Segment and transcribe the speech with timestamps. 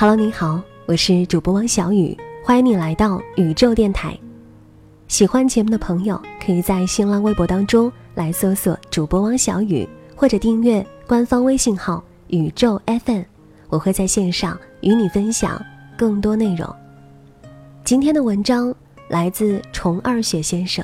[0.00, 4.18] Hello，你好，我是主播汪小雨，欢迎你来到宇宙电台。
[5.08, 9.86] 喜欢节目的朋友，可以在新浪微博当中来搜索主播汪小雨，
[10.16, 13.24] 或者订阅官方微信号宇宙 FM，
[13.68, 15.62] 我会在线上与你分享
[15.98, 16.66] 更多内容。
[17.84, 18.74] 今天的文章
[19.06, 20.82] 来自虫二雪先生，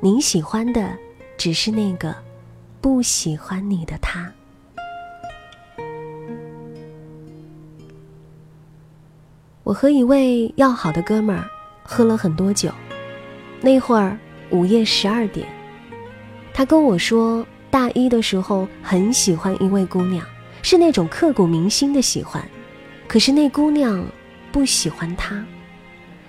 [0.00, 0.90] 你喜欢的
[1.36, 2.12] 只是那个
[2.80, 4.28] 不喜欢你的他。
[9.68, 11.44] 我和一位要好的哥们儿
[11.82, 12.70] 喝了很多酒，
[13.60, 15.46] 那会儿午夜十二点，
[16.54, 20.24] 他跟我说，大一的时候很喜欢一位姑娘，
[20.62, 22.42] 是那种刻骨铭心的喜欢，
[23.06, 24.02] 可是那姑娘
[24.50, 25.44] 不喜欢他，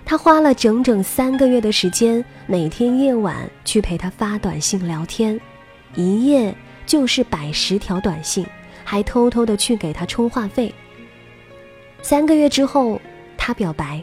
[0.04, 5.40] 他花了整整三个月的时间，每天夜晚去陪她发短信聊天，
[5.96, 6.54] 一夜
[6.86, 8.46] 就是百十条短信，
[8.84, 10.76] 还偷偷的去给她充话费。
[12.02, 13.00] 三个月之后。
[13.50, 14.00] 他表白，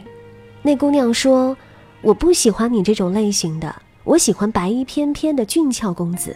[0.61, 1.55] 那姑娘说
[2.03, 3.73] ：“我不喜欢你这种类型的，
[4.03, 6.35] 我喜欢白衣翩翩的俊俏公子。”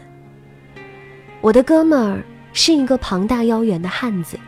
[1.42, 4.40] 我的哥们儿是一个庞大腰圆的汉子，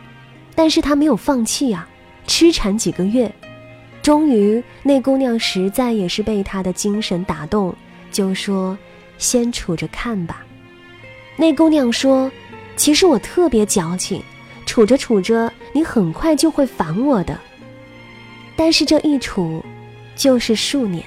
[0.54, 1.86] 但是他没有放弃啊，
[2.26, 3.30] 痴缠几个月，
[4.00, 7.76] 终于那姑娘实在也是被他的精神打动，
[8.10, 8.78] 就说
[9.18, 10.42] ：“先处着看吧。”
[11.36, 12.32] 那姑娘说
[12.76, 14.22] ：“其实我特别矫情，
[14.64, 17.38] 处着处着，你很快就会烦我的。”
[18.56, 19.64] 但是这一处，
[20.14, 21.04] 就是数年。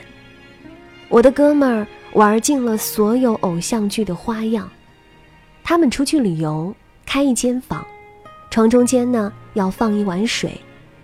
[1.09, 4.69] 我的哥们儿玩尽了所有偶像剧的花样。
[5.63, 6.75] 他们出去旅游，
[7.05, 7.85] 开一间房，
[8.49, 10.59] 床中间呢要放一碗水，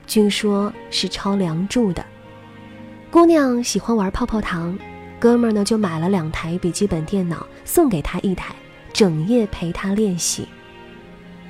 [0.05, 2.05] 据说是抄梁祝的。
[3.09, 4.77] 姑娘喜欢玩泡泡糖，
[5.19, 8.53] 哥们儿呢就买了两台笔记本电脑送给她一台，
[8.91, 10.47] 整夜陪她练习。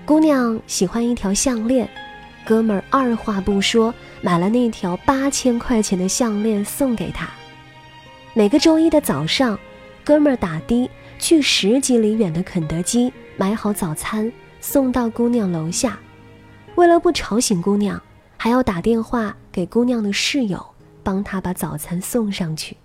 [0.06, 1.90] 姑娘喜欢一条项链。
[2.46, 7.30] 哥们儿二话不说，买了那条八千块钱的项链送给她。
[8.34, 9.58] 每个周一的早上，
[10.04, 10.90] 哥们儿打的
[11.20, 15.98] 去十几里远的肯德基买好早餐，送到姑娘楼下。
[16.76, 18.02] 为了不吵醒姑娘，
[18.38, 20.66] 还要打电话给姑娘的室友，
[21.02, 22.76] 帮她把早餐送上去。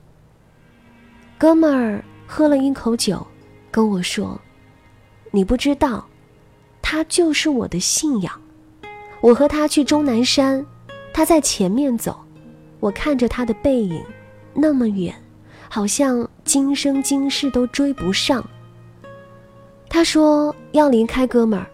[1.36, 3.26] 哥们儿喝了一口酒，
[3.70, 4.40] 跟我说
[5.32, 6.06] ：“你不知道，
[6.82, 8.40] 他就是我的信仰。”
[9.20, 10.64] 我和他去终南山，
[11.12, 12.16] 他在前面走，
[12.80, 14.02] 我看着他的背影，
[14.54, 15.14] 那么远，
[15.68, 18.44] 好像今生今世都追不上。
[19.88, 21.66] 他说要离开哥们儿，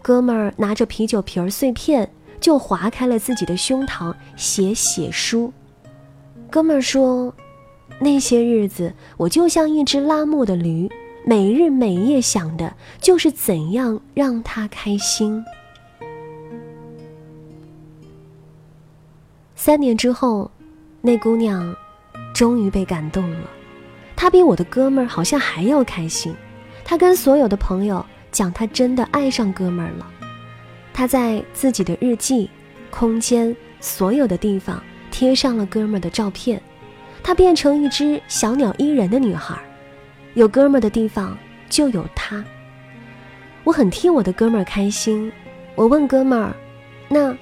[0.00, 2.08] 哥们儿拿着啤酒瓶儿碎片
[2.40, 5.52] 就划开了自己的胸膛写血书。
[6.48, 7.34] 哥们儿说，
[7.98, 10.88] 那些日子我就像一只拉磨的驴，
[11.26, 15.44] 每日每夜想的就是怎样让他开心。
[19.68, 20.50] 三年之后，
[21.02, 21.76] 那姑娘
[22.32, 23.50] 终于被感动了。
[24.16, 26.34] 她比我的哥们儿好像还要开心。
[26.86, 28.02] 她跟所有的朋友
[28.32, 30.10] 讲，她真的爱上哥们儿了。
[30.90, 32.48] 她在自己的日记、
[32.88, 36.58] 空间所有的地方贴上了哥们儿的照片。
[37.22, 39.54] 她变成一只小鸟依人的女孩，
[40.32, 41.36] 有哥们儿的地方
[41.68, 42.42] 就有她。
[43.64, 45.30] 我很替我的哥们儿开心。
[45.74, 46.56] 我问哥们儿
[47.06, 47.36] ：“那，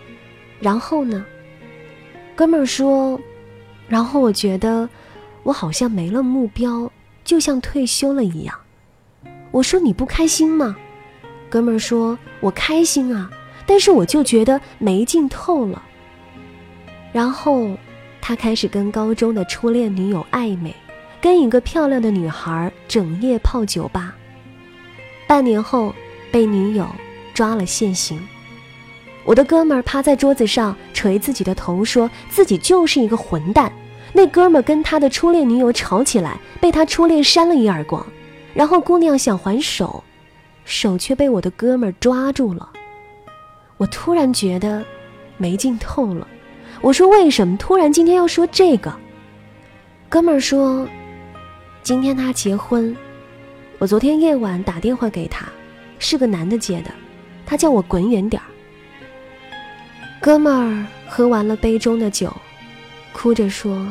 [0.58, 1.25] 然后呢？”
[2.36, 3.19] 哥们儿说，
[3.88, 4.86] 然后我觉得
[5.42, 6.92] 我好像没了目标，
[7.24, 8.54] 就像退休了一样。
[9.50, 10.76] 我说你不开心吗？
[11.48, 13.30] 哥们儿说我开心啊，
[13.64, 15.82] 但是我就觉得没劲透了。
[17.11, 17.75] 然后
[18.20, 20.75] 他开始跟高中的初恋女友暧昧，
[21.22, 24.14] 跟一个漂亮的女孩整夜泡酒吧。
[25.26, 25.94] 半年后
[26.31, 26.87] 被女友
[27.32, 28.20] 抓了现行。
[29.26, 33.70] 我的哥们儿趴在桌子上捶自己的头，说自己就是一个混蛋。
[34.12, 38.06] 那哥们儿跟他的初恋女友吵起来，被他初恋扇了一耳光，
[38.55, 40.02] 然后姑娘想还手，
[40.64, 42.70] 手却被我的哥们儿抓住了。
[43.76, 44.82] 我突然觉得
[45.37, 46.26] 没劲透了。
[46.81, 48.94] 我说为什么突然今天要说这个？
[50.08, 50.87] 哥们儿说，
[51.82, 52.96] 今天他结婚，
[53.78, 55.46] 我昨天夜晚打电话给他，
[55.99, 56.90] 是个男的接的，
[57.44, 58.46] 他叫我滚远点儿。
[60.26, 62.37] 哥们儿喝完了杯中的酒，
[63.12, 63.87] 哭着说：“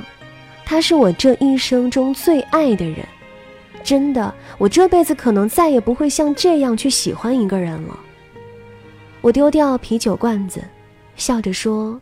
[0.68, 3.08] 他是我这一生中最爱的人，
[3.86, 7.98] 真的，我这辈子可能再也不会像这样去喜欢一个人了。”
[9.24, 10.62] 我丢掉啤酒罐子，
[11.16, 11.98] 笑着说：“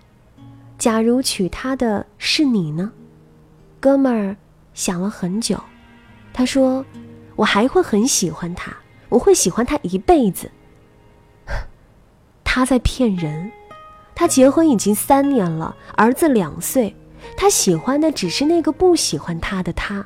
[0.79, 2.91] 假如娶她的是你呢？”
[3.79, 4.35] 哥们儿
[4.73, 5.63] 想了很久，
[6.33, 6.83] 他说
[7.37, 8.75] ：“我还会很喜欢他，
[9.09, 10.49] 我会喜欢他一辈子。”
[12.43, 13.51] 他在骗人，
[14.15, 16.95] 他结婚已经三年了，儿子两岁，
[17.35, 20.05] 他喜欢的只是那个不喜欢他的他，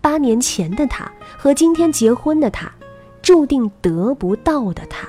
[0.00, 2.70] 八年前的他和今天结婚的他，
[3.22, 5.08] 注定得不到的他。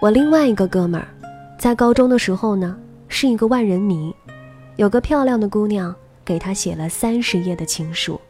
[0.00, 1.08] 我另外一个哥们儿，
[1.58, 2.76] 在高中的时候呢，
[3.08, 4.14] 是一个万人迷，
[4.76, 5.94] 有个漂亮的姑娘
[6.24, 8.20] 给他写了三十页的情书。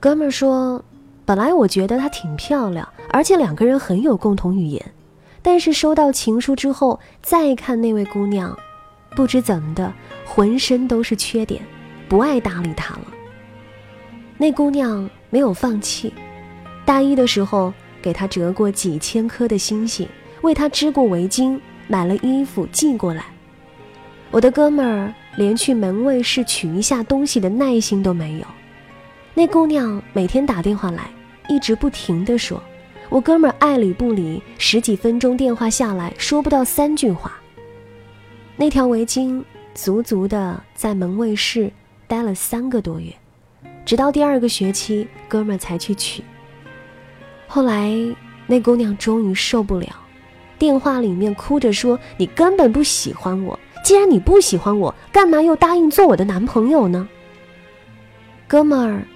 [0.00, 0.82] 哥们儿说，
[1.26, 4.94] 本来我觉得她挺漂亮，而且两个人很有共同语言，
[5.42, 8.56] 但是收到情书之后再看那位姑娘，
[9.16, 9.92] 不知怎么的，
[10.24, 11.60] 浑身都是缺点，
[12.08, 13.06] 不爱搭理他了。
[14.38, 16.14] 那姑娘没有放弃，
[16.84, 20.08] 大一的时候给他折过几千颗的星星。
[20.42, 21.58] 为他织过围巾，
[21.88, 23.24] 买了衣服寄过来。
[24.30, 28.46] 我的哥们儿连去门卫室取一下东西的耐心都没有。
[29.38, 31.10] 那姑娘每天打电话来，
[31.46, 32.58] 一直不停地说，
[33.10, 37.38] 我哥们爱理不理，十几分钟电话下来说不到三句话。
[38.56, 39.44] 那条围巾
[39.74, 41.70] 足足的在门卫室
[42.08, 43.12] 待了三个多月，
[43.84, 46.24] 直到第二个学期，哥们儿才去取。
[47.46, 47.94] 后来
[48.46, 49.88] 那姑娘终于受不了。
[50.58, 57.06] 电话里面哭着说：“你根本不喜欢我，既然你不喜欢我，干嘛又答应做我的男朋友呢？”
[58.48, 59.06] 哥们儿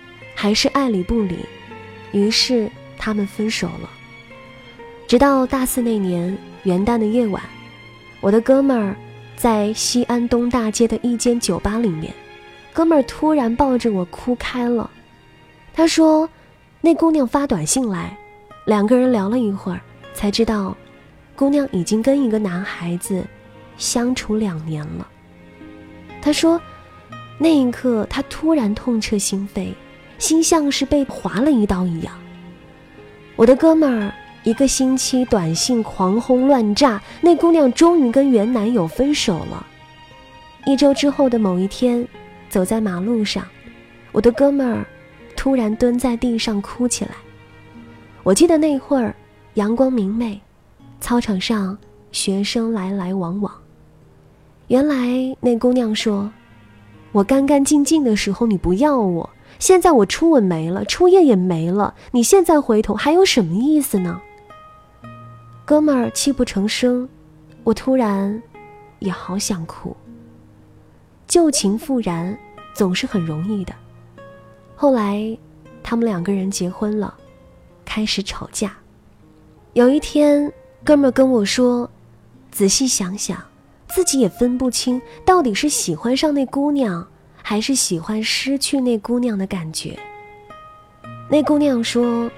[0.40, 1.44] 还是爱理不理，
[2.12, 2.66] 于是
[2.96, 3.90] 他们分手了。
[5.06, 7.42] 直到大四那年元旦的夜晚，
[8.22, 8.96] 我的哥们儿
[9.37, 12.10] 在西安东大街的一间酒吧里面，
[12.72, 14.90] 哥们儿突然抱着我哭开了。
[15.75, 16.26] 他说
[16.81, 18.16] ：“那姑娘发短信来，
[18.64, 19.81] 两个人聊了一会儿，
[20.14, 20.75] 才知道。”
[21.37, 23.22] 姑娘已经跟一个男孩子
[23.76, 25.06] 相处两年了。
[26.22, 26.58] 他说，
[27.37, 29.75] 那一刻他突然痛彻心扉，
[30.20, 32.14] 心像是被划了一刀一样。
[33.34, 34.14] 我的哥们儿
[34.44, 39.67] 一个星期短信狂轰乱炸，那姑娘终于跟原男友分手了。
[40.67, 42.06] 一周之后的某一天，
[42.49, 43.44] 走在马路上，
[44.12, 44.87] 我的哥们儿
[45.34, 47.12] 突然蹲在地上哭起来。
[48.23, 49.14] 我记得那会儿
[49.55, 50.38] 阳光明媚。
[51.00, 51.76] 操场上，
[52.12, 53.50] 学生来来往往。
[54.69, 56.31] 原来那姑娘说
[57.11, 59.28] ：“我干干净净的时候你不要我，
[59.61, 64.21] 现在我初吻没了，初夜也没了，你现在回头还有什么意思呢？”
[65.65, 67.09] 哥们儿泣不成声，
[67.62, 68.43] 我突然
[68.99, 69.97] 也好想哭。
[71.29, 72.37] 旧情复燃
[72.75, 73.73] 总是很容易的。
[74.75, 75.39] 后来，
[75.81, 77.15] 他们两个人结婚了，
[77.85, 78.77] 开始吵架。
[79.75, 80.53] 有一天。
[80.83, 81.91] 哥们儿跟我说
[82.51, 83.37] ：“仔细想想，
[83.89, 87.07] 自己也分不清到底是喜欢上那姑娘，
[87.42, 89.98] 还是喜欢失去那姑娘的感觉。”
[91.31, 92.31] 那姑娘说：“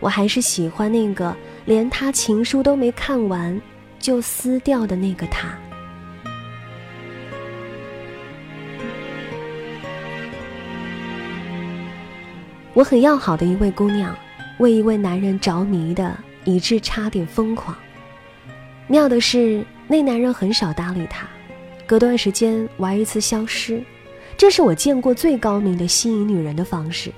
[0.00, 1.34] 我还是喜欢那个
[1.64, 3.60] 连他情书都没看完
[3.98, 5.56] 就撕掉的那个他。”
[12.74, 14.12] 我很要好的一位姑娘，
[14.58, 16.12] 为一位男人着迷的，
[16.44, 17.76] 以致差点疯狂。
[18.88, 21.24] 妙的是，那男人很少搭理她，
[21.86, 23.80] 隔段时间玩一次消失，
[24.36, 27.12] 这是我见过最高明的吸引女人的方式。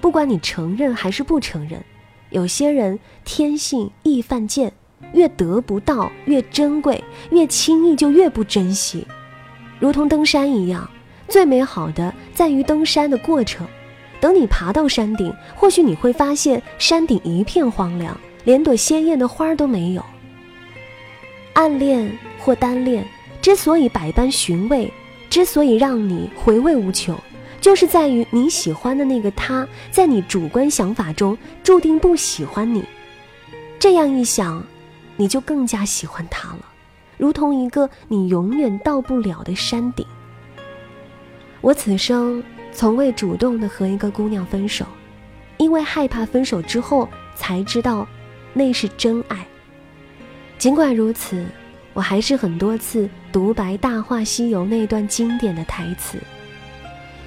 [0.00, 1.82] 不管你承认还是不承认，
[2.30, 4.72] 有些人天性易犯贱，
[5.12, 9.06] 越得不到越珍贵，越轻易就越不珍惜。
[9.78, 10.88] 如同登山一样，
[11.28, 13.66] 最美好的在于登山的过程。
[14.20, 20.04] 等你爬到山顶，或许你会发现山顶一片荒凉，连朵鲜艳的花都没有。
[21.52, 23.06] 暗恋或单恋，
[23.42, 24.92] 之所以百般寻味，
[25.28, 27.16] 之所以让你回味无穷，
[27.60, 32.84] 就是在于你喜欢的那个他，在你主观想法中注定不喜欢你。
[33.78, 34.64] 这样一想，
[35.16, 36.64] 你就更加喜欢他了，
[37.18, 40.06] 如同一个你永远到不了的山顶。
[41.60, 42.42] 我此生
[42.72, 44.86] 从未主动的和一个姑娘分手，
[45.56, 48.06] 因为害怕分手之后才知道，
[48.52, 49.46] 那是真爱。
[50.58, 51.44] 尽管如此，
[51.96, 56.18] 我还是很多次独白《大话西游》那段经典的台词。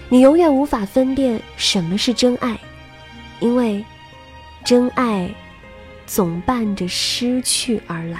[0.09, 2.55] 你永远无法分辨什么是真爱，
[3.39, 3.83] 因为
[4.63, 5.27] 真爱
[6.05, 8.19] 总伴着失去而来。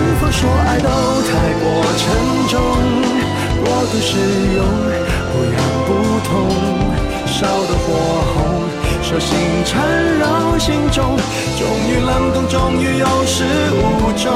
[0.00, 1.30] 是否说爱都太
[1.60, 2.02] 过沉
[2.48, 2.56] 重，
[3.62, 4.16] 过度使
[4.56, 4.64] 用，
[5.30, 5.54] 不痒
[5.86, 5.88] 不
[6.26, 6.32] 痛，
[7.26, 7.36] 烧
[7.68, 7.92] 得火
[8.32, 8.64] 红，
[9.02, 9.76] 手心缠
[10.18, 11.18] 绕心中，
[11.58, 13.44] 终于冷冻，终于有始
[13.76, 14.32] 无终，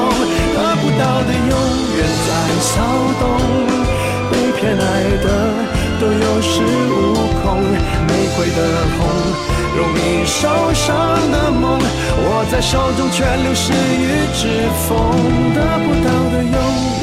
[0.53, 1.53] 得不到的永
[1.97, 2.29] 远在
[2.61, 2.73] 骚
[3.19, 3.23] 动，
[4.29, 4.85] 被偏爱
[5.23, 5.25] 的
[5.99, 6.93] 都有恃无
[7.41, 7.43] 恐，
[8.35, 8.59] 玫瑰的
[8.97, 9.07] 红。
[9.75, 14.47] 容易受伤的梦，握在手中却流失于指
[14.87, 14.95] 缝，
[15.53, 16.51] 得不到的永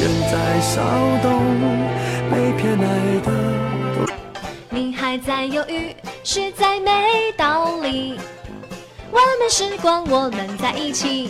[0.01, 0.81] 远在骚
[1.21, 1.25] 动，
[2.29, 2.83] 被偏爱
[3.21, 3.27] 的。
[4.69, 8.19] 你还在犹豫，实在没道理。
[9.11, 11.29] 我们时光，我们在一起。